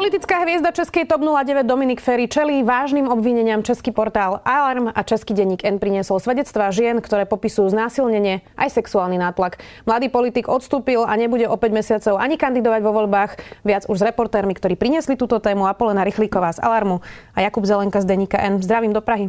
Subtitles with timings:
[0.00, 5.36] Politická hviezda Českej TOP 09 Dominik Ferry čelí vážnym obvineniam Český portál Alarm a Český
[5.36, 9.60] denník N priniesol svedectvá žien, ktoré popisujú znásilnenie aj sexuálny nátlak.
[9.84, 13.44] Mladý politik odstúpil a nebude o 5 mesiacov ani kandidovať vo voľbách.
[13.60, 17.04] Viac už s reportérmi, ktorí priniesli túto tému Apolena Rychlíková z Alarmu
[17.36, 18.64] a Jakub Zelenka z denníka N.
[18.64, 19.28] Zdravím do Prahy.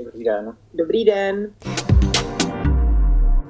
[0.00, 0.44] Dobrý den.
[0.72, 1.52] Dobrý den.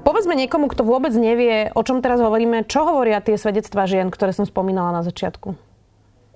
[0.03, 4.35] Povedzme niekomu, kto vôbec nevie, o čom teraz hovoríme, čo hovoria tie svedectvá žien, ktoré
[4.35, 5.66] som spomínala na začiatku.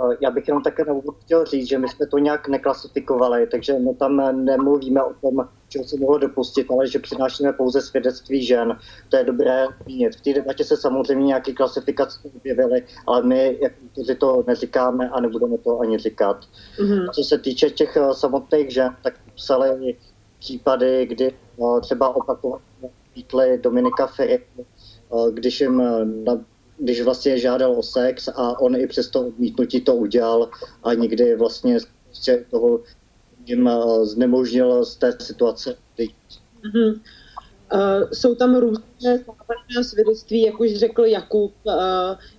[0.01, 3.47] Eh, já bych jenom také na úvod chtěl říct, že my jsme to nějak neklasifikovali,
[3.47, 8.45] takže my tam nemluvíme o tom, čeho se mohlo dopustit, ale že přinášíme pouze svědectví
[8.45, 8.79] žen.
[9.09, 10.15] To je dobré zmínit.
[10.15, 13.73] V té debatě se samozřejmě nějaké klasifikace objevily, ale my jak
[14.19, 16.45] to neříkáme a nebudeme to ani říkat.
[16.79, 17.09] Mm-hmm.
[17.11, 19.97] Co se týče těch eh, samotných žen, tak psali
[20.39, 22.61] případy, kdy eh, třeba opakovaně
[23.61, 24.45] Dominika Ferry,
[25.33, 25.81] když jim
[26.81, 30.49] když vlastně žádal o sex a on i přesto odmítnutí to udělal
[30.83, 31.77] a nikdy vlastně
[32.51, 32.79] toho
[33.45, 35.75] jim eh, znemožnil z té situace
[36.63, 37.01] Mm-hmm.
[37.73, 39.23] Uh, jsou tam různé
[39.81, 41.53] svědectví, jak už řekl Jakub.
[41.63, 41.73] Uh,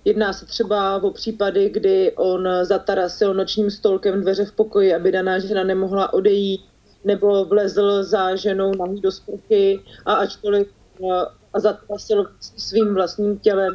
[0.05, 5.39] jedná se třeba o případy, kdy on zatarasil nočním stolkem dveře v pokoji, aby daná
[5.39, 6.61] žena nemohla odejít,
[7.03, 10.67] nebo vlezl za ženou na do sprchy a ačkoliv
[10.99, 13.73] uh, a zatarasil svým vlastním tělem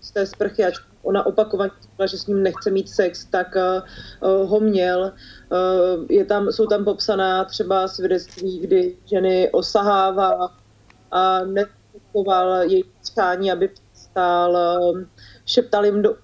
[0.00, 4.50] z té sprchy, ať ona opakovaně řekla, že s ním nechce mít sex, tak uh,
[4.50, 5.12] ho měl.
[5.52, 10.52] Uh, je tam, jsou tam popsaná třeba svědectví, kdy ženy osahává
[11.10, 15.00] a nepokoval její přání, aby přestál, uh,
[15.46, 16.16] šeptal jim do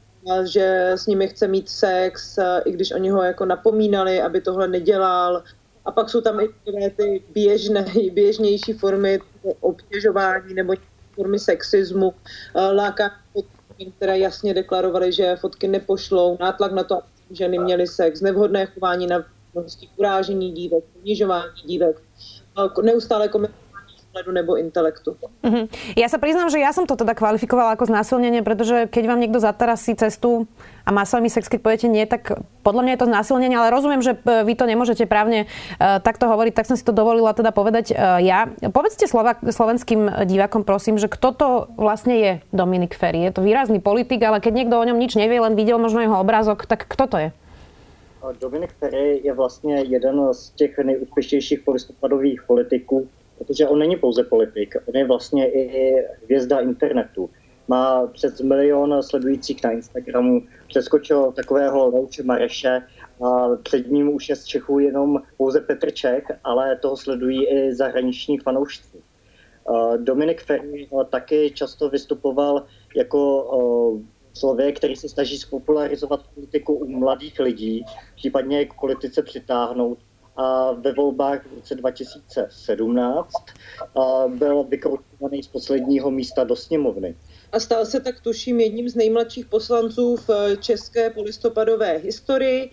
[0.45, 5.43] že s nimi chce mít sex, i když oni ho jako napomínali, aby tohle nedělal.
[5.85, 6.49] A pak jsou tam i
[6.97, 9.19] ty běžné, běžnější formy
[9.61, 10.75] obtěžování nebo
[11.15, 12.15] formy sexismu,
[12.73, 13.13] lákání
[13.97, 19.07] které jasně deklarovaly, že fotky nepošlou, nátlak na to, aby ženy měly sex, nevhodné chování
[19.07, 19.25] na
[19.97, 22.03] urážení dívek, ponižování dívek,
[22.83, 23.62] neustále komentování
[24.13, 25.17] pohľadu nebo intelektu.
[25.17, 25.65] Uh-huh.
[25.97, 29.41] Ja sa priznám, že ja som to teda kvalifikovala ako znásilnenie, pretože keď vám niekto
[29.41, 30.45] zatarasí cestu
[30.85, 33.73] a má s vami sex, keď poviete nie, tak podľa mňa je to znásilnenie, ale
[33.73, 37.33] rozumiem, že e, vy to nemôžete právne uh, takto hovoriť, tak som si to dovolila
[37.33, 38.53] teda povedať uh, ja.
[38.69, 41.49] Povedzte Slova- slovenským divákom, prosím, že kto to
[41.81, 43.25] vlastne je Dominik Ferry.
[43.25, 46.21] Je to výrazný politik, ale keď niekto o ňom nič nevie, len videl možno jeho
[46.21, 47.29] obrázok, tak kto to je?
[48.39, 53.09] Dominik Ferry je vlastně jeden z těch nejúspěšnějších polistopadových politiků,
[53.39, 55.95] protože on není pouze politik, on je vlastně i
[56.25, 57.31] hvězda internetu.
[57.69, 62.83] Má přes milion sledujících na Instagramu, přeskočil takového Louče Mareše
[63.25, 67.75] a před ním už je z Čechů jenom pouze Petr Čech, ale toho sledují i
[67.75, 69.03] zahraniční fanoušci.
[69.97, 72.67] Dominik Ferry taky často vystupoval
[72.97, 73.49] jako
[74.39, 77.85] člověk, který se snaží spopularizovat politiku u mladých lidí,
[78.17, 79.99] případně k politice přitáhnout
[80.81, 83.33] ve volbách v roce 2017
[84.29, 87.17] byl vykročovaný z posledního místa do sněmovny.
[87.53, 92.71] A stal se tak, tuším, jedním z nejmladších poslanců v české polistopadové historii.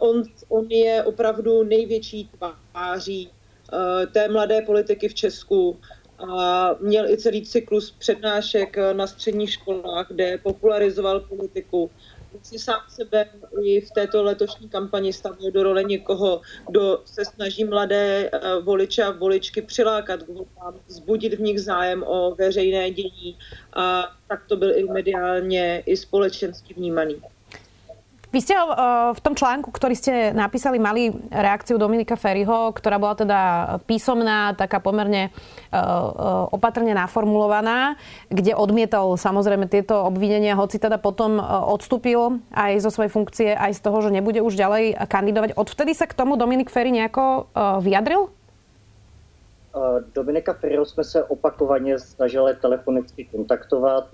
[0.00, 2.30] On, on je opravdu největší
[2.72, 3.30] tváří
[4.12, 5.80] té mladé politiky v Česku
[6.18, 11.90] a měl i celý cyklus přednášek na středních školách, kde popularizoval politiku
[12.42, 13.28] si sám sebe
[13.62, 19.02] i v této letošní kampani stavil do role někoho, kdo se snaží mladé eh, voliče
[19.02, 23.38] a voličky přilákat k volbám, zbudit v nich zájem o veřejné dění
[23.72, 27.22] a tak to byl i mediálně, i společensky vnímaný.
[28.32, 28.64] Vy ste eh,
[29.12, 33.40] v tom článku, ktorý ste napísali, mali reakciu Dominika Ferryho, ktorá bola teda
[33.84, 38.00] písomná, taká pomerne eh, eh, opatrne naformulovaná,
[38.32, 43.80] kde odmietal samozrejme tieto obvinenia, hoci teda potom odstúpil aj zo svojej funkcie, aj z
[43.84, 45.52] toho, že nebude už ďalej kandidovať.
[45.52, 47.52] Odvtedy sa k tomu Dominik Ferry nejako
[47.84, 48.32] vyjadril?
[50.14, 54.04] Dominika Ferryho jsme se opakovaně snažili telefonicky kontaktovat.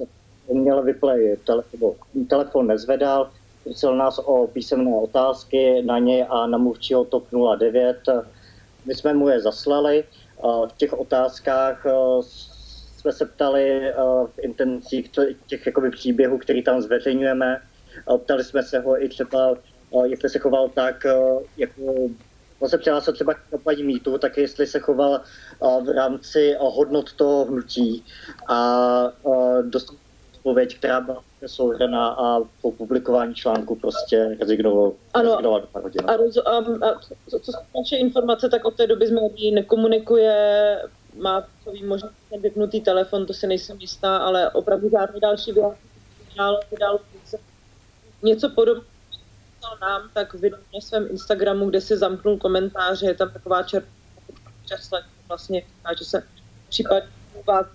[0.52, 1.92] Měl vyplej telefon,
[2.28, 3.30] telefon nezvedal,
[3.68, 7.24] Prosil nás o písemné otázky na ně a na mluvčího TOP
[7.58, 7.96] 09.
[8.84, 10.04] My jsme mu je zaslali.
[10.42, 11.92] V těch otázkách eh,
[12.98, 13.94] jsme se ptali eh,
[14.26, 15.10] v intencích
[15.46, 17.60] těch jakoby, příběhů, který tam zveřejňujeme.
[18.24, 21.06] Ptali jsme se ho i třeba, eh, jestli se choval tak,
[21.56, 22.08] jako
[22.58, 25.20] On se přihlásil třeba k kampaní mýtu, tak jestli se choval
[25.60, 28.04] v rámci hodnot toho hnutí
[28.48, 29.12] a
[29.62, 29.96] dostal
[30.48, 36.02] odpověď, která byla souhrana a po publikování článku prostě rezignoval, ano, rezignoval do pár hodin.
[36.06, 36.56] A, roz, a,
[36.86, 37.00] a
[37.30, 40.34] co, co naše informace, tak od té doby s médií nekomunikuje,
[41.18, 42.10] má co vím, možná
[42.40, 45.52] vypnutý telefon, to si nejsem jistá, ale opravdu žádný další
[46.70, 47.00] vydal
[48.22, 48.84] něco podobného
[49.80, 53.92] nám, tak vydal na svém Instagramu, kde si zamknul komentáře, je tam taková červená
[55.28, 55.62] vlastně,
[55.98, 56.22] že se
[56.68, 57.08] případně
[57.46, 57.66] vás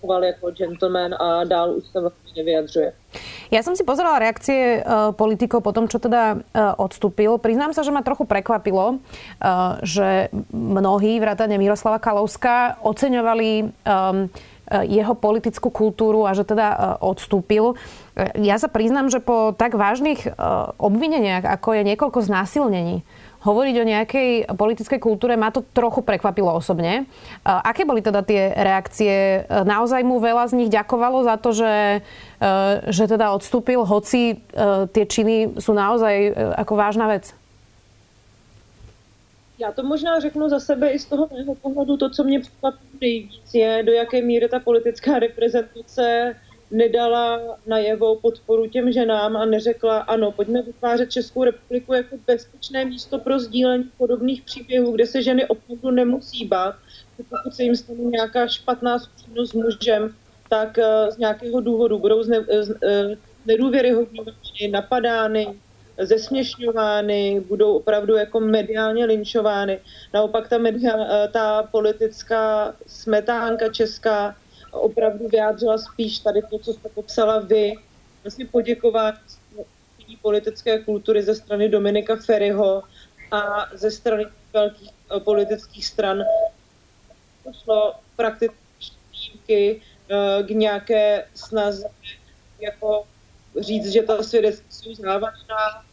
[0.00, 2.92] choval jako gentleman a dál už se vlastně nevyjadřuje.
[3.48, 7.40] Ja som si pozerala reakcie uh, politikov po tom, čo teda uh, odstúpil.
[7.40, 14.28] Priznám sa, že ma trochu prekvapilo, uh, že mnohí, vrátane Miroslava Kalovska, oceňovali um,
[14.68, 17.78] jeho politickú kultúru a že teda odstúpil.
[18.36, 20.26] Ja sa priznám, že po tak vážnych
[20.76, 23.06] obvineniach, ako je niekoľko znásilnení,
[23.38, 27.06] hovoriť o nejakej politickej kultúre, ma to trochu prekvapilo osobne.
[27.46, 29.46] Aké boli teda tie reakcie?
[29.46, 32.02] Naozaj mu veľa z nich ďakovalo za to, že,
[32.90, 34.42] že teda odstúpil, hoci
[34.90, 37.37] tie činy sú naozaj ako vážna vec?
[39.58, 41.96] Já to možná řeknu za sebe i z toho mého pohledu.
[41.96, 46.36] To, co mě překvapilo nejvíc, je, do jaké míry ta politická reprezentace
[46.70, 53.18] nedala najevo podporu těm ženám a neřekla, ano, pojďme vytvářet Českou republiku jako bezpečné místo
[53.18, 56.74] pro sdílení podobných příběhů, kde se ženy opravdu nemusí bát,
[57.18, 60.14] že pokud se jim stane nějaká špatná zkušenost s mužem,
[60.48, 62.46] tak uh, z nějakého důvodu budou zne, uh,
[63.46, 65.46] nedůvěryhodňovány, napadány,
[65.98, 69.80] zesměšňovány, budou opravdu jako mediálně linčovány.
[70.14, 70.94] Naopak ta, media,
[71.32, 74.36] ta politická smetánka česká
[74.72, 77.74] opravdu vyjádřila spíš tady to, co jste popsala vy,
[78.22, 79.14] vlastně poděkovat
[80.22, 82.82] politické kultury ze strany Dominika Ferryho
[83.30, 86.22] a ze strany velkých eh, politických stran
[87.64, 91.88] šlo prakticky eh, k nějaké snaze
[92.60, 93.06] jako
[93.60, 95.87] říct, že ta svědectví jsou závažná.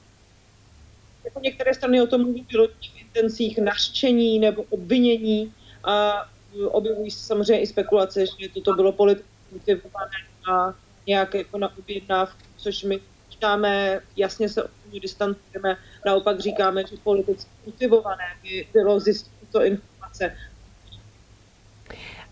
[1.25, 6.25] Jako některé strany o tom mluví v intencích nařčení nebo obvinění a
[6.67, 10.19] objevují se samozřejmě i spekulace, že toto bylo politicky motivované
[10.51, 10.73] a
[11.07, 12.99] nějak jako na objednávku, což my
[13.31, 19.63] říkáme, jasně se od toho distancujeme, naopak říkáme, že politicky motivované by bylo zjistit tyto
[19.63, 20.35] informace.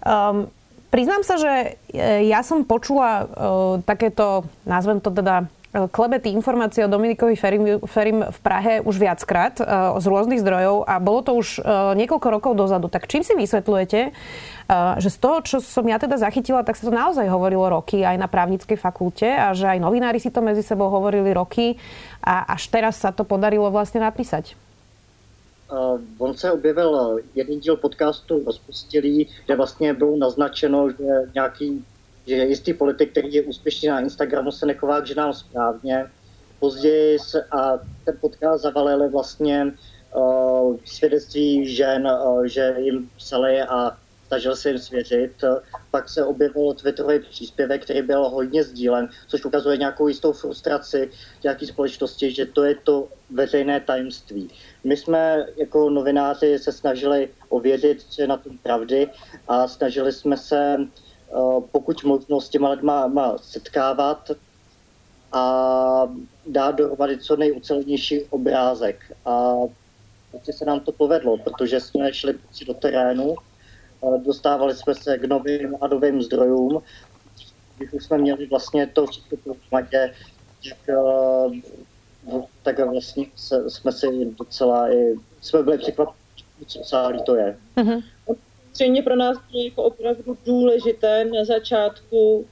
[0.04, 0.52] Um,
[0.92, 6.92] priznám sa, že e, ja som počula uh, takéto, nazvem to teda klebety informácie o
[6.92, 11.60] Dominikovi Ferim, Ferim v Prahe už viackrát uh, z rôznych zdrojov a bolo to už
[11.60, 12.88] uh, niekoľko rokov dozadu.
[12.94, 14.00] Tak čím si vysvetľujete,
[14.98, 18.16] že z toho, čo som ja teda zachytila, tak sa to naozaj hovorilo roky aj
[18.16, 21.76] na právnickej fakulte a že aj novinári si to medzi sebou hovorili roky
[22.24, 24.56] a až teraz sa to podarilo vlastne napísať?
[26.20, 31.86] On se objevil jeden díl podcastu Rozpustilý, kde vlastně bylo naznačeno, že nějaký
[32.28, 36.06] že jistý politik, který je úspěšný na Instagramu, se nechová k ženám správně.
[36.60, 39.74] Později se, a ten podcast zavalili vlastně
[40.16, 43.98] uh, svědectví žen, uh, že jim psali a
[44.34, 45.44] snažil se jim svěřit.
[45.92, 51.10] Pak se objevil Twitterový příspěvek, který byl hodně sdílen, což ukazuje nějakou jistou frustraci
[51.44, 54.50] nějaké společnosti, že to je to veřejné tajemství.
[54.84, 59.08] My jsme jako novináři se snažili ověřit, co je na tom pravdy
[59.48, 60.78] a snažili jsme se
[61.72, 64.32] pokud možno s těma lidma má setkávat
[65.32, 66.08] a
[66.48, 69.12] dát dohromady co nejucelenější obrázek.
[69.26, 69.54] A
[70.32, 75.18] prostě se nám to povedlo, protože jsme šli prostě do terénu, eh, dostávali jsme se
[75.18, 76.82] k novým a novým zdrojům,
[77.78, 80.14] když už jsme měli vlastně to všechno pohromadě,
[80.70, 83.26] tak, eh, tak vlastně
[83.68, 86.18] jsme si docela i, jsme byli překvapeni,
[86.68, 87.58] co celý to je.
[87.78, 88.13] Mm-hmm
[88.74, 92.46] samozřejmě pro nás bylo jako opravdu důležité na začátku uh,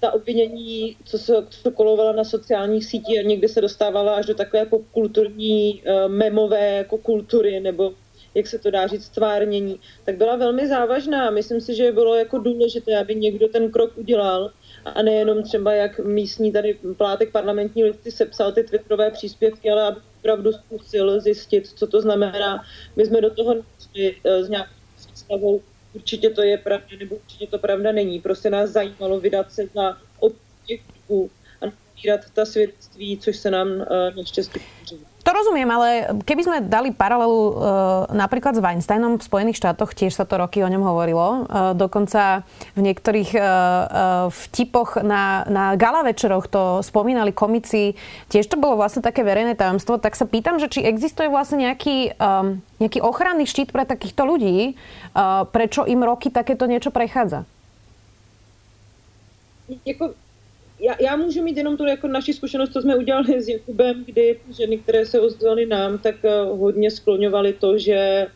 [0.00, 4.34] ta obvinění, co se co kolovala na sociálních sítích a někdy se dostávala až do
[4.34, 7.92] takové popkulturní uh, memové jako kultury nebo
[8.34, 11.30] jak se to dá říct, stvárnění, tak byla velmi závažná.
[11.30, 14.50] Myslím si, že bylo jako důležité, aby někdo ten krok udělal
[14.84, 20.00] a nejenom třeba jak místní tady plátek parlamentní listy sepsal ty twitterové příspěvky, ale aby
[20.18, 22.64] opravdu zkusil zjistit, co to znamená.
[22.96, 24.68] My jsme do toho nešli z nějak
[25.24, 25.62] představou,
[25.92, 28.20] určitě to je pravda, nebo určitě to pravda není.
[28.20, 29.96] Prostě nás zajímalo vydat se za
[30.66, 30.80] těch
[31.60, 33.84] a nabírat ta svědectví, což se nám uh,
[34.16, 35.13] naštěstí podařilo.
[35.24, 35.88] To rozumiem, ale
[36.28, 37.52] keby sme dali paralelu uh,
[38.12, 41.48] napríklad s Weinsteinom v Spojených štátoch, tiež sa to roky o ňom hovorilo.
[41.48, 42.44] Uh, dokonca
[42.76, 43.48] v niektorých uh, uh,
[44.28, 47.96] vtipoch na, na gala večeroch to spomínali komici.
[48.28, 49.96] Tiež to bolo vlastne také verejné tajomstvo.
[49.96, 54.76] Tak sa pýtam, že či existuje vlastne nejaký, um, nejaký ochranný štít pre takýchto ľudí,
[55.16, 57.48] uh, prečo im roky takéto niečo prechádza?
[59.84, 60.10] jako
[60.84, 64.40] já, já můžu mít jenom tu jako naši zkušenost, co jsme udělali s Jakubem, kdy
[64.56, 68.26] ženy, které se ozvaly nám, tak uh, hodně skloňovaly to, že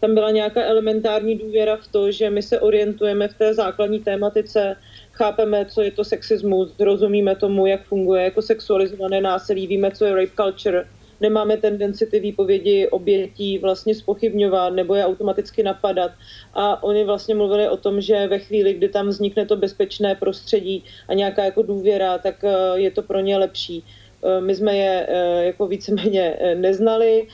[0.00, 4.76] tam byla nějaká elementární důvěra v to, že my se orientujeme v té základní tématice,
[5.12, 10.14] chápeme, co je to sexismus, rozumíme tomu, jak funguje jako sexualizované násilí, víme, co je
[10.14, 10.86] rape culture,
[11.20, 16.12] nemáme tendenci ty výpovědi obětí vlastně spochybňovat nebo je automaticky napadat.
[16.54, 20.84] A oni vlastně mluvili o tom, že ve chvíli, kdy tam vznikne to bezpečné prostředí
[21.08, 23.84] a nějaká jako důvěra, tak eh, je to pro ně lepší.
[24.24, 27.28] Eh, my jsme je eh, jako víceméně neznali,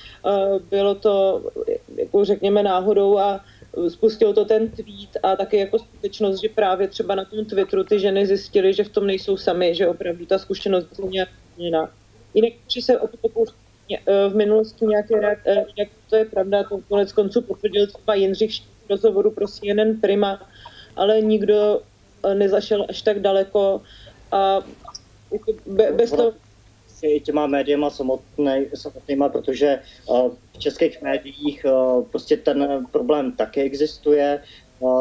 [0.70, 1.42] bylo to,
[1.96, 3.40] jako řekněme, náhodou a
[3.88, 7.98] spustil to ten tweet a taky jako skutečnost, že právě třeba na tom Twitteru ty
[7.98, 11.90] ženy zjistily, že v tom nejsou sami, že opravdu ta zkušenost je nějak jiná.
[12.34, 13.61] Jinak, když se o to pokouším Eh,
[14.28, 18.90] v minulosti nějaké, eh, jak to je pravda, to konec konců potvrdil třeba Jindřich v
[18.90, 20.50] rozhovoru pro CNN Prima,
[20.96, 21.80] ale nikdo
[22.24, 23.82] eh, nezašel až tak daleko
[24.32, 24.60] a
[25.32, 25.52] jako
[25.92, 26.32] bez toho
[27.02, 29.80] i těma médiama samotný, samotnýma, protože
[30.52, 31.66] v českých médiích
[32.10, 34.42] prostě ten problém také existuje,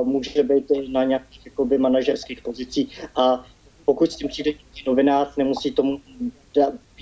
[0.03, 3.45] může být na nějakých jakoby, manažerských pozicích a
[3.85, 4.51] pokud s tím přijde
[4.88, 6.01] novinář, nemusí tomu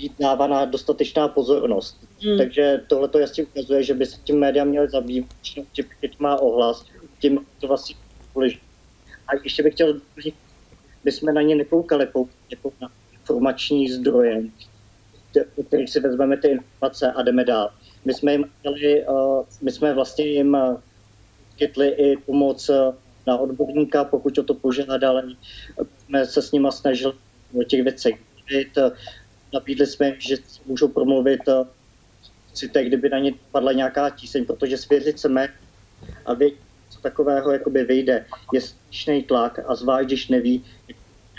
[0.00, 1.96] být dávána dostatečná pozornost.
[2.22, 2.38] Hmm.
[2.38, 5.64] Takže tohle to jasně ukazuje, že by se tím média měly zabývat, tím
[6.18, 6.84] má ohlas,
[7.18, 7.96] tím to vlastně
[8.34, 8.64] důležité.
[9.28, 10.34] A ještě bych chtěl doplnit,
[11.04, 12.08] my jsme na ně nekoukali
[12.50, 14.42] jako na informační zdroje,
[15.34, 17.70] do kterých si vezmeme ty informace a jdeme dál.
[18.04, 20.56] My jsme jim chtěli, uh, my jsme vlastně jim
[21.58, 22.70] chytli i pomoc
[23.26, 25.36] na odborníka, pokud o to požádali.
[26.06, 27.12] Jsme se s nima snažili
[27.60, 28.14] o těch věcech
[28.50, 28.78] mluvit,
[29.52, 31.40] nabídli jsme, že můžou promluvit
[32.54, 35.48] si teď, kdyby na ně padla nějaká tíseň, protože svěřit se mé
[36.26, 36.58] a vědět,
[36.90, 40.64] co takového jakoby vyjde, je strašný tlak a zvlášť, když neví,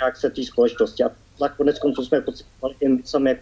[0.02, 1.04] jak se té společnosti.
[1.04, 3.40] A tlak konec konců jsme pocitovali i my sami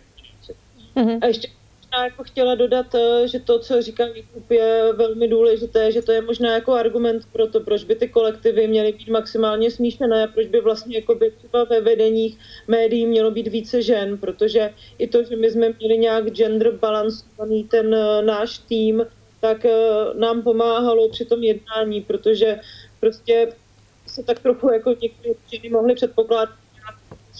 [0.96, 1.20] mm-hmm.
[1.22, 1.48] A ještě
[1.89, 6.12] možná jako chtěla dodat, eh, že to, co říká Jakub, je velmi důležité, že to
[6.12, 10.48] je možná jako argument pro to, proč by ty kolektivy měly být maximálně smíšené, proč
[10.48, 15.24] by vlastně jako by třeba ve vedeních médií mělo být více žen, protože i to,
[15.24, 19.05] že my jsme měli nějak gender balancovaný ten eh, náš tým,
[19.41, 19.74] tak eh,
[20.13, 22.60] nám pomáhalo při tom jednání, protože
[23.00, 23.53] prostě
[24.08, 26.55] se tak trochu jako některé ženy mohly předpokládat,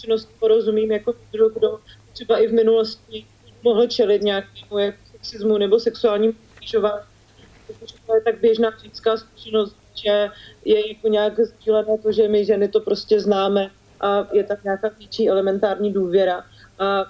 [0.00, 1.78] že porozumím jako kdo, kdo
[2.12, 3.26] třeba i v minulosti
[3.62, 6.34] mohl čelit nějakému jako sexismu nebo sexuálnímu.
[7.66, 10.28] Protože to je tak běžná lidská zkušenost, že
[10.64, 14.90] je jako nějak sdílené to, že my ženy to prostě známe a je tak nějaká
[14.98, 16.44] větší elementární důvěra.
[16.78, 17.06] A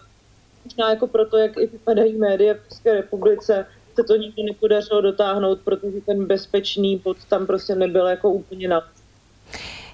[0.64, 5.61] možná jako proto, jak i vypadají média v České republice, se to nikdy nepodařilo dotáhnout,
[5.61, 8.88] protože ten bezpečný bod tam prostě nebyl jako úplně na.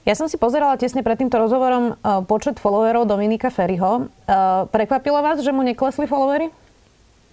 [0.06, 4.06] Ja som si pozerala tesne pred týmto rozhovorom uh, počet followerov Dominika Ferryho.
[4.06, 6.46] Uh, prekvapilo vás, že mu neklesli followery?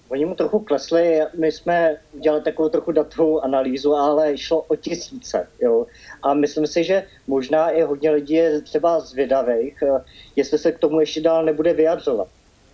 [0.10, 5.48] Oni mu trochu klesli, my jsme dělali takovou trochu datovou analýzu, ale šlo o tisíce.
[5.62, 5.86] Jo.
[6.24, 10.01] A myslím si, že možná i hodně lidí je třeba zvědavých, eh,
[10.36, 12.27] jestli se k tomu ještě dál nebude vyjadřovat.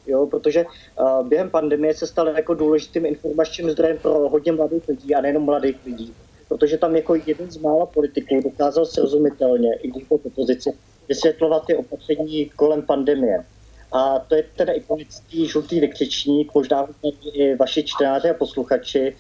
[0.08, 0.66] Jo, protože
[1.24, 5.78] během pandemie se stal jako důležitým informačním zdrojem pro hodně mladých lidí a nejenom mladých
[5.86, 6.14] lidí
[6.50, 10.74] protože tam jako jeden z mála politiků dokázal srozumitelně, i když po opozici,
[11.10, 13.46] vysvětlovat ty opatření kolem pandemie.
[13.92, 16.88] A to je ten ikonický žlutý vykřičník, možná
[17.34, 19.16] i vaši čtenáři a posluchači,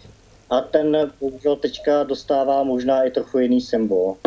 [0.50, 4.17] a ten bohužel teďka dostává možná i trochu jiný symbol.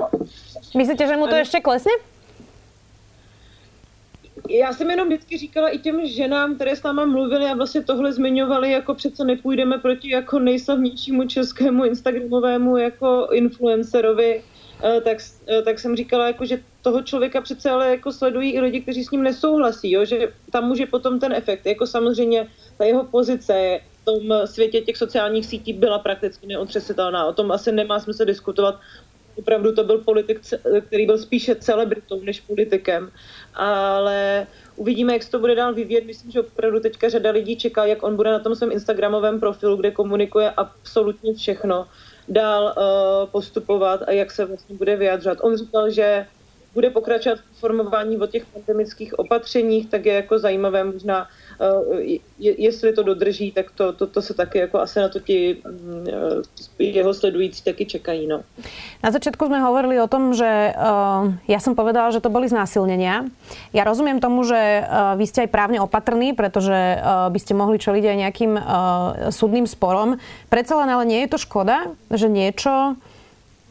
[0.76, 1.92] Myslíte, že mu to ještě klesne?
[4.49, 8.12] Já jsem jenom vždycky říkala i těm ženám, které s náma mluvili a vlastně tohle
[8.12, 14.43] zmiňovali, jako přece nepůjdeme proti jako nejslavnějšímu českému instagramovému jako influencerovi,
[14.85, 18.61] eh, tak, eh, tak jsem říkala, jako, že toho člověka přece ale jako sledují i
[18.61, 20.05] lidi, kteří s ním nesouhlasí, jo?
[20.05, 21.67] že tam může potom ten efekt.
[21.67, 22.49] Jako samozřejmě
[22.79, 27.27] ta jeho pozice v tom světě těch sociálních sítí byla prakticky neotřesitelná.
[27.27, 28.81] O tom asi nemá smysl diskutovat.
[29.37, 30.41] Opravdu to byl politik,
[30.87, 33.11] který byl spíše celebritou než politikem
[33.55, 34.47] ale
[34.77, 36.05] uvidíme, jak se to bude dál vyvíjet.
[36.07, 39.77] Myslím, že opravdu teďka řada lidí čeká, jak on bude na tom svém Instagramovém profilu,
[39.77, 41.87] kde komunikuje absolutně všechno,
[42.29, 45.39] dál uh, postupovat a jak se vlastně bude vyjadřovat.
[45.43, 46.27] On říkal, že
[46.75, 51.29] bude pokračovat v formování o těch pandemických opatřeních, tak je jako zajímavé možná
[51.62, 55.62] Eh, jestli to dodrží, tak to, to, to se taky jako asi na to ti
[55.64, 56.07] mm,
[56.79, 58.26] eh, jeho sledující taky čekají.
[58.26, 58.43] No.
[59.02, 63.31] Na začiatku sme hovorili o tom, že uh, ja som povedala, že to boli znásilnenia.
[63.71, 68.05] Ja rozumiem tomu, že uh, vy ste aj právne opatrní, pretože uh, by mohli čeliť
[68.11, 68.62] aj nejakým uh,
[69.31, 70.19] súdnym sporom.
[70.50, 72.99] Predsa len ale nie je to škoda, že niečo,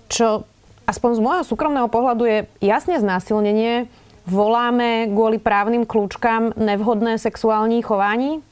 [0.08, 0.48] čo
[0.88, 3.88] aspoň z môjho súkromného pohľadu je jasne znásilnenie,
[4.27, 8.43] voláme kvůli právním kľúčkám nevhodné sexuální chování?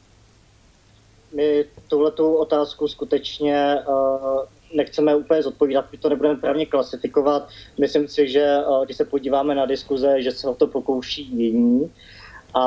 [1.36, 4.44] My tuhletu otázku skutečně uh,
[4.74, 7.48] nechceme úplně zodpovídat, my to nebudeme právně klasifikovat.
[7.80, 11.92] Myslím si, že uh, když se podíváme na diskuze, že se o to pokouší jiní
[12.54, 12.64] a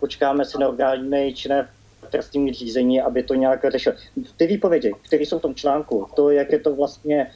[0.00, 1.68] počkáme se na orgány činné
[2.10, 3.92] trestním řízení, aby to nějak řešil.
[4.36, 7.30] Ty výpovědi, které jsou v tom článku, to, jak je to vlastně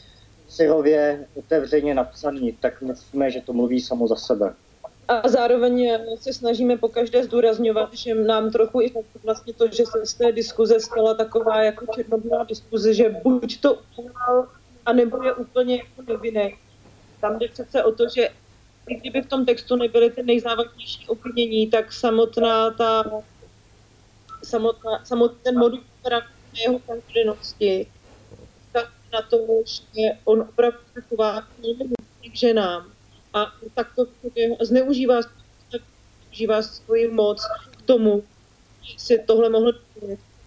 [0.53, 4.55] syrově otevřeně napsaný, tak myslíme, že to mluví samo za sebe.
[5.09, 8.93] A zároveň se snažíme po každé zdůrazňovat, že nám trochu i
[9.25, 13.79] vlastně to, že se z té diskuze stala taková jako černobílá diskuze, že buď to
[13.97, 14.49] udělal,
[14.87, 16.57] anebo je úplně jako nevinný.
[17.21, 18.29] Tam jde přece o to, že
[18.89, 23.05] i kdyby v tom textu nebyly ty nejzávažnější obvinění, tak samotná ta
[24.45, 25.81] samotná, samotný ten modus
[26.55, 27.87] jeho každodennosti,
[29.12, 31.42] na to, že on opravdu taková
[32.33, 32.92] k ženám
[33.35, 34.07] a tak to
[34.61, 35.21] zneužívá,
[35.71, 37.45] zneužívá svoji moc
[37.76, 38.25] k tomu,
[38.83, 39.73] že si tohle mohl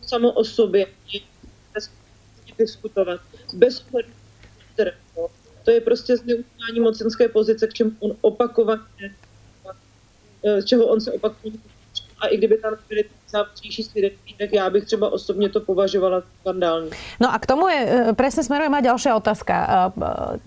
[0.01, 0.87] samo o sobě
[2.57, 3.21] diskutovat.
[3.53, 3.85] Bez
[5.63, 9.15] to je prostě zneužívání mocenské pozice, k čemu on opakovaně,
[10.65, 11.74] čeho on se opakovaně
[12.21, 16.89] a i kdyby tam byly závažnější svědectví, tak já bych třeba osobně to považovala skandální.
[17.19, 17.79] No a k tomu je,
[18.09, 19.53] e, presne smeruje má ďalšia otázka.
[19.55, 19.67] E,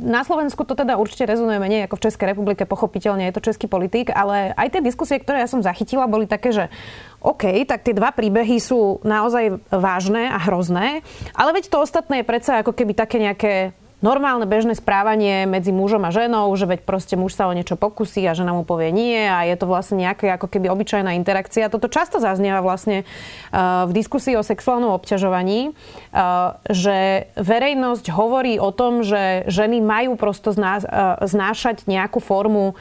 [0.00, 3.66] na Slovensku to teda určite rezonuje menej ako v Českej republike, pochopiteľne je to český
[3.68, 6.72] politik, ale aj tie diskusie, ktoré ja som zachytila, boli také, že
[7.20, 11.04] OK, tak tie dva príbehy sú naozaj vážne a hrozné,
[11.36, 16.06] ale veď to ostatné je predsa ako keby také nejaké normálne bežné správanie medzi mužom
[16.06, 19.26] a ženou, že veď proste muž sa o niečo pokusí a žena mu povie nie
[19.26, 21.70] a je to vlastne nejaká ako keby obyčajná interakcia.
[21.70, 28.70] Toto často zaznieva vlastne uh, v diskusii o sexuálnom obťažovaní, uh, že verejnosť hovorí o
[28.70, 30.82] tom, že ženy majú prosto uh,
[31.22, 32.78] znášať nejakú formu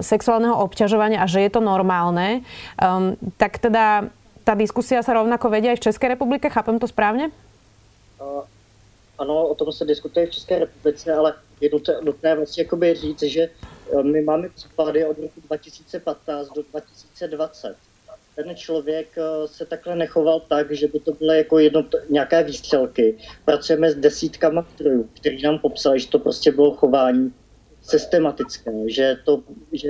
[0.00, 2.42] sexuálneho obťažovania a že je to normálne.
[3.38, 4.08] Tak teda
[4.44, 7.30] tá diskusia sa rovnako vedia aj v Českej republike, chápem to správne?
[9.18, 13.22] Ano, o tom se diskutuje v České republice, ale je nutné, nutné vlastně jakoby říct,
[13.22, 17.76] že eh, my máme případy od roku 2015 do 2020.
[18.34, 23.18] Ten člověk eh, se takhle nechoval tak, že by to byly jako jedno, nějaké výstřelky.
[23.44, 27.32] Pracujeme s desítkama strojů, kteří nám popsali, že to prostě bylo chování
[27.82, 29.88] systematické, že to, že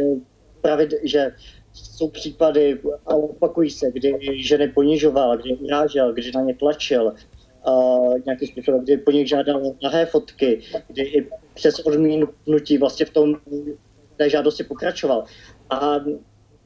[0.60, 1.32] právě, že
[1.72, 7.14] jsou případy, a opakují se, kdy ženy ponižoval, kdy urážel, kdy na ně tlačil,
[7.66, 13.10] uh, nějakým způsobem, kdy po nich žádal nahé fotky, kdy i přes odmínutí vlastně v
[13.10, 13.34] tom
[14.16, 15.24] té žádosti pokračoval.
[15.70, 15.96] A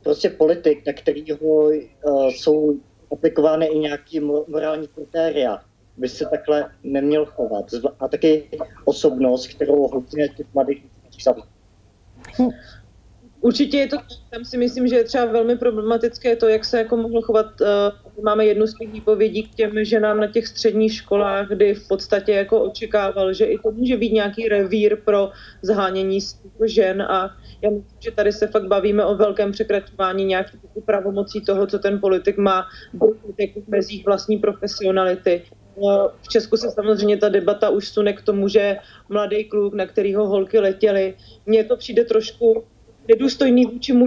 [0.03, 2.79] prostě politik, na kterého uh, jsou
[3.13, 5.65] aplikovány i nějaké morální kritéria,
[5.97, 7.65] by se takhle neměl chovat.
[8.01, 8.51] A taky
[8.85, 10.85] osobnost, kterou hodně těch mladých
[13.41, 13.97] Určitě je to,
[14.31, 17.47] tam si myslím, že je třeba velmi problematické to, jak se jako mohlo chovat.
[17.61, 21.89] Uh, máme jednu z těch výpovědí k těm ženám na těch středních školách, kdy v
[21.89, 25.31] podstatě jako očekával, že i to může být nějaký revír pro
[25.63, 26.19] zhánění
[26.65, 31.67] žen a já myslím, že tady se fakt bavíme o velkém překračování nějakých pravomocí toho,
[31.67, 32.67] co ten politik má
[33.39, 35.43] jako v mezích vlastní profesionality.
[35.83, 38.77] No, v Česku se samozřejmě ta debata už sune k tomu, že
[39.09, 41.15] mladý kluk, na kterýho holky letěly,
[41.47, 42.65] mně to přijde trošku
[43.09, 44.07] nedůstojný vůči mu.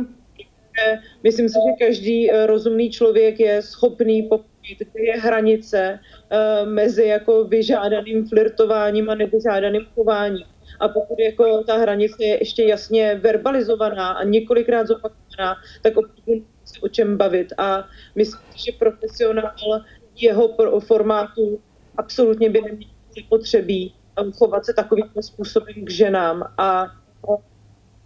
[1.23, 7.06] Myslím si, že každý eh, rozumný člověk je schopný pochopit, kde je hranice eh, mezi
[7.06, 10.45] jako vyžádaným flirtováním a nevyžádaným chováním.
[10.79, 16.79] A pokud jako ta hranice je ještě jasně verbalizovaná a několikrát zopakovaná, tak opravdu se
[16.82, 17.53] o čem bavit.
[17.58, 19.82] A myslím si, že profesionál
[20.15, 21.60] jeho formátu
[21.97, 22.89] absolutně by neměl
[23.29, 26.86] potřebí eh, chovat se takovým způsobem k ženám a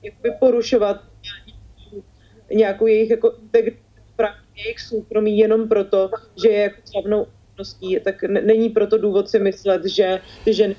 [0.03, 1.01] jakoby porušovat
[2.53, 3.33] nějakou jejich jako
[4.55, 6.09] jejich soukromí jenom proto,
[6.43, 10.75] že je jako slavnou osobností, tak není proto důvod si myslet, že ty ženy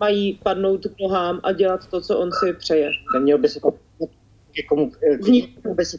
[0.00, 2.90] mají padnout k nohám a dělat to, co on si přeje.
[3.14, 3.68] Neměl by se to
[4.56, 4.92] někomu,
[5.74, 5.98] by se.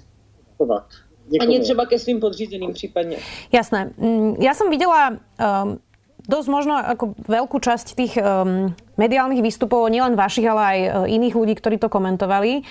[1.39, 3.17] Ani třeba ke svým podřízeným případně.
[3.51, 3.93] Jasné.
[3.97, 5.79] Mm, já jsem viděla um,
[6.27, 11.33] dosť možno ako veľkú časť tých um, mediálnych výstupov, nielen vašich, ale aj uh, iných
[11.33, 12.67] ľudí, ktorí to komentovali.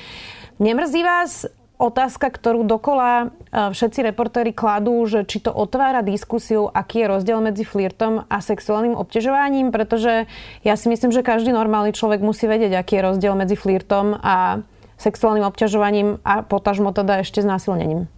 [0.61, 7.05] Nemrzí vás otázka, ktorú dokola uh, všetci reportéri kladú, že či to otvára diskusiu, aký
[7.05, 10.29] je rozdiel medzi flirtom a sexuálnym obťažovaním, pretože
[10.61, 14.61] ja si myslím, že každý normálny človek musí vedieť, aký je rozdiel medzi flirtom a
[14.97, 18.09] sexuálnym obťažovaním a potažmo teda ešte znásilnením.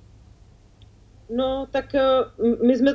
[1.28, 2.92] No, tak uh, my sme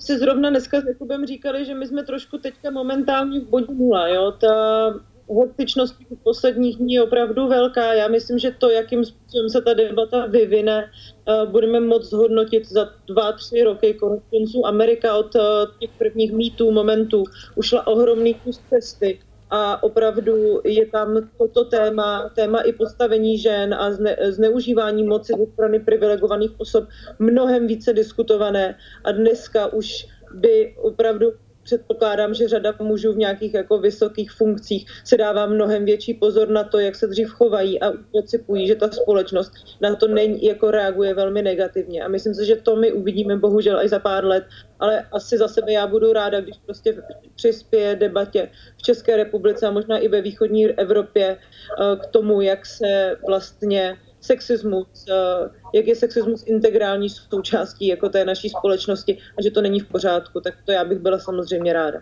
[0.00, 4.08] si zrovna dneska s Jakubem říkali, že my jsme trošku teďka momentálně v bodě nula,
[4.08, 4.32] jo.
[4.40, 4.94] Ta,
[5.38, 7.94] hektičnost posledních dní je opravdu velká.
[7.94, 12.90] Já myslím, že to, jakým způsobem se ta debata vyvine, eh, budeme moc zhodnotit za
[13.06, 13.94] dva, tři roky.
[13.94, 15.40] Konec Amerika od eh,
[15.78, 22.60] těch prvních mítů momentů ušla ohromný kus cesty a opravdu je tam toto téma, téma
[22.60, 29.12] i postavení žen a zne, zneužívání moci ze strany privilegovaných osob mnohem více diskutované a
[29.12, 35.46] dneska už by opravdu předpokládám, že řada mužů v nějakých jako vysokých funkcích se dává
[35.46, 39.96] mnohem větší pozor na to, jak se dřív chovají a pocipují, že ta společnost na
[39.96, 42.04] to není, jako reaguje velmi negativně.
[42.04, 44.44] A myslím si, že to my uvidíme bohužel i za pár let,
[44.78, 47.02] ale asi za sebe já budu ráda, když prostě
[47.34, 52.66] přispěje debatě v České republice a možná i ve východní Evropě eh, k tomu, jak
[52.66, 59.50] se vlastně sexismus, eh, jak je sexismus integrální součástí jako té naší společnosti a že
[59.50, 62.00] to není v pořádku, tak to já bych byla samozřejmě ráda.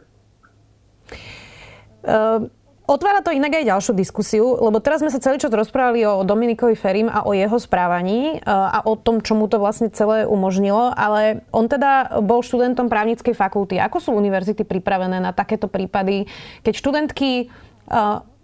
[2.09, 2.47] Uh...
[2.89, 6.73] Otvára to inak aj ďalšiu diskusiu, lebo teraz sme sa celý čas rozprávali o Dominikovi
[6.73, 10.97] Ferim a o jeho správaní eh, a o tom, čo mu to vlastne celé umožnilo,
[10.97, 13.77] ale on teda bol študentom právnickej fakulty.
[13.77, 16.33] Ako sú univerzity pripravené na takéto prípady,
[16.65, 17.53] keď študentky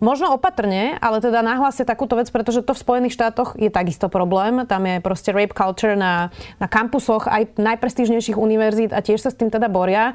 [0.04, 4.68] Možno opatrne, ale teda nahlásia takúto vec, pretože to v Spojených štátoch je takisto problém.
[4.68, 6.28] Tam je proste rape culture na,
[6.60, 10.12] na kampusoch aj najprestížnejších univerzít a tiež sa s tým teda boria.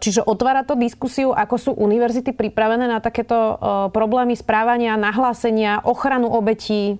[0.00, 3.60] Čiže otvára to diskusiu, ako sú univerzity pripravené na takéto
[3.92, 6.96] problémy správania, nahlásenia, ochranu obetí.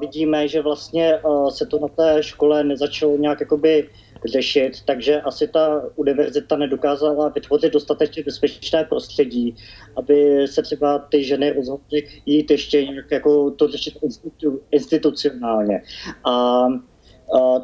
[0.00, 3.88] Vidíme, že vlastně se to na té škole nezačalo nějak jakoby
[4.24, 9.56] řešit, takže asi ta univerzita nedokázala vytvořit dostatečně bezpečné prostředí,
[9.96, 15.82] aby se třeba ty ženy rozhodly jít ještě nějak jako to řešit institu, institucionálně.
[16.24, 16.66] A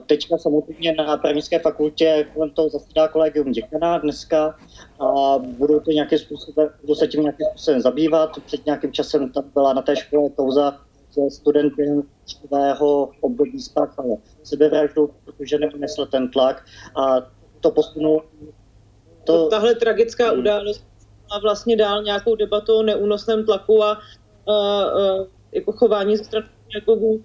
[0.06, 4.56] teďka samozřejmě na právnické fakultě kolem toho zasedá kolegium děkana dneska
[5.00, 8.30] a budou to nějakým způsobem, budou se tím nějakým způsobem zabývat.
[8.46, 10.80] Před nějakým časem tam byla na té škole kauza
[11.28, 16.64] student během svého období spáchal sebevraždu, protože neunesl ten tlak
[16.96, 17.16] a
[17.60, 18.24] to posunul.
[19.24, 19.48] To...
[19.48, 20.38] Tahle tragická hmm.
[20.38, 20.84] událost
[21.30, 24.84] a vlastně dál nějakou debatu o neúnosném tlaku a, a, a
[25.52, 27.22] jako chování ze strany pedagogů.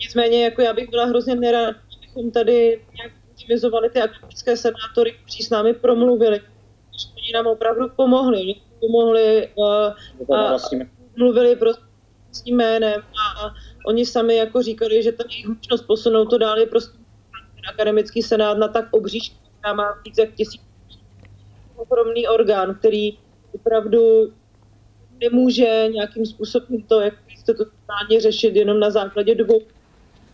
[0.00, 5.42] Nicméně jako já bych byla hrozně nerad, abychom tady nějak optimizovali ty akademické senátory, kteří
[5.42, 6.40] s námi promluvili.
[7.16, 8.54] Oni nám opravdu pomohli.
[8.80, 9.94] Pomohli a,
[10.34, 10.56] a
[11.16, 11.87] mluvili prostě
[12.42, 13.54] tím jménem a
[13.86, 16.98] oni sami jako říkali, že ta jejich možnost posunout to dál je prostě
[17.68, 20.60] akademický senát na tak obří, která má víc jak tisíc
[21.76, 23.18] ohromný orgán, který
[23.52, 24.32] opravdu
[25.20, 29.60] nemůže nějakým způsobem to, jak jste to totálně řešit jenom na základě dvou,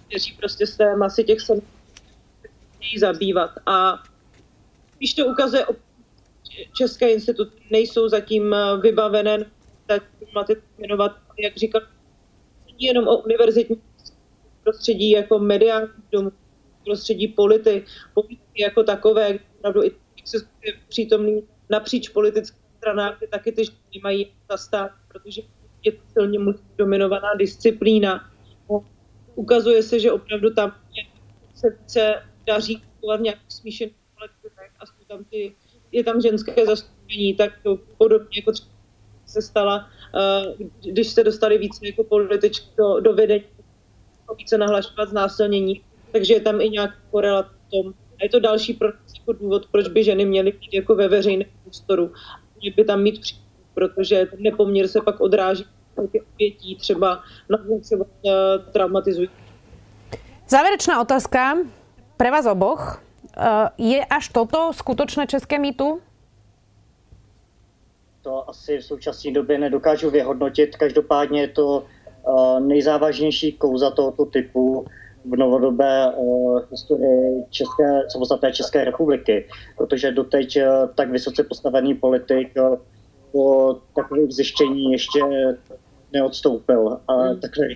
[0.09, 1.67] kteří prostě té masy těch senátů
[2.99, 3.51] zabývat.
[3.67, 4.03] A
[4.99, 5.67] když to ukazuje,
[6.73, 9.39] české instituty nejsou zatím vybavené
[9.87, 10.03] tak
[10.79, 11.81] jmenovat, jak říkal
[12.75, 13.77] není jenom o univerzitní
[14.63, 16.33] prostředí jako mediální domu,
[16.85, 17.85] prostředí polity,
[18.15, 19.93] politiky jako takové, opravdu i
[20.65, 25.43] je přítomný napříč politickým stranách, kde taky ty ženy mají zastát, protože
[25.85, 26.39] je to silně
[26.77, 28.31] dominovaná disciplína.
[29.35, 30.75] Ukazuje se, že opravdu tam
[31.55, 32.83] se více daří
[33.19, 35.55] v nějakých smíšených kolektivech a jsou tam ty,
[35.93, 38.74] je tam ženské zastoupení, tak to podobně jako třeba
[39.35, 40.55] se stala Eh,
[40.91, 43.45] když se dostali více jako političky do, do vedení,
[44.39, 47.93] více nahlašovat znásilnění, takže je tam i nějaký korelat v tom.
[48.21, 48.79] A je to další
[49.19, 52.13] jako důvod, proč by ženy měly být jako ve veřejném prostoru.
[52.61, 53.45] Měly by tam mít přístup,
[53.75, 55.65] protože ten nepoměr se pak odráží
[56.13, 58.33] těch obětí, třeba na třeba uh,
[58.73, 59.29] traumatizují.
[60.49, 61.59] Závěrečná otázka
[62.17, 63.03] pre vás oboch.
[63.37, 63.45] Uh,
[63.79, 66.01] je až toto skutočné české mýtu?
[68.25, 70.77] To asi v současné době nedokážu vyhodnotit.
[70.77, 71.85] Každopádně je to
[72.27, 74.87] uh, nejzávažnější kouza tohoto typu
[75.25, 82.53] v novodobé uh, historii České, samostatné České republiky, protože doteď uh, tak vysoce postavený politik
[83.33, 85.21] po takovém zjištění ještě
[86.13, 87.01] neodstoupil.
[87.09, 87.41] A hmm.
[87.41, 87.67] takhle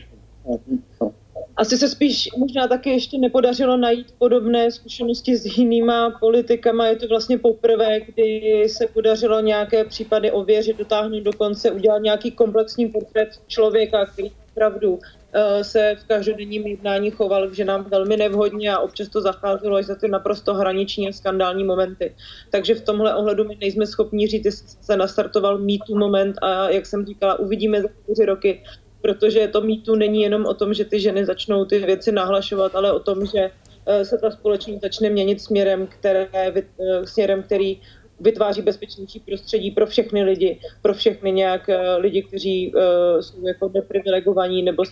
[1.00, 1.12] no.
[1.58, 6.86] Asi se spíš možná taky ještě nepodařilo najít podobné zkušenosti s jinýma politikama.
[6.86, 12.30] Je to vlastně poprvé, kdy se podařilo nějaké případy ověřit, dotáhnout do konce, udělat nějaký
[12.30, 14.98] komplexní portrét člověka, který opravdu
[15.32, 19.86] eh, se v každodenním jednání choval k ženám velmi nevhodně a občas to zacházelo až
[19.86, 22.14] za ty naprosto hraniční a skandální momenty.
[22.50, 26.86] Takže v tomhle ohledu my nejsme schopni říct, jestli se nastartoval mýtu moment a jak
[26.86, 28.62] jsem říkala, uvidíme za čtyři roky,
[29.00, 32.92] protože to mýtu není jenom o tom, že ty ženy začnou ty věci nahlašovat, ale
[32.92, 33.50] o tom, že
[33.86, 36.62] eh, se ta společnost začne měnit směrem, které, eh,
[37.04, 37.80] směrem který
[38.20, 42.72] vytváří bezpečnější prostředí pro všechny lidi, pro všechny nějak lidi, kteří
[43.20, 44.82] jsou jako neprivilegovaní nebo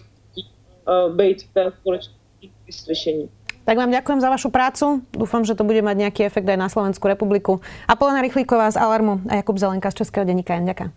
[1.11, 3.29] být v té společnosti vyslyšení.
[3.67, 5.03] Tak vám ďakujem za vašu prácu.
[5.11, 7.59] Dúfam, že to bude mať nejaký efekt aj na Slovenskú republiku.
[7.91, 10.55] Apolena Rychlíková z Alarmu a Jakub Zelenka z Českého denníka.
[10.55, 10.95] Ďakujem.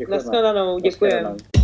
[0.00, 0.80] Ďakujem.
[0.80, 1.63] Ďakujem.